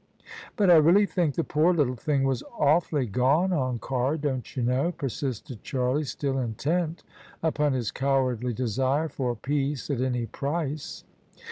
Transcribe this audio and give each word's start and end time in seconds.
"But 0.57 0.71
I 0.71 0.77
really 0.77 1.05
think 1.05 1.35
the 1.35 1.43
poor 1.43 1.75
little 1.75 1.93
thing 1.95 2.23
was 2.23 2.41
awfully 2.57 3.05
gone 3.05 3.53
on 3.53 3.77
Carr, 3.77 4.17
don't 4.17 4.57
you 4.57 4.63
know?" 4.63 4.91
persisted 4.91 5.61
Charlie, 5.61 6.05
still 6.05 6.39
intent 6.39 7.03
upon 7.43 7.73
his 7.73 7.91
cowardly 7.91 8.51
desire 8.53 9.09
for 9.09 9.35
peace 9.35 9.91
at 9.91 10.01
any 10.01 10.25
price. 10.25 11.03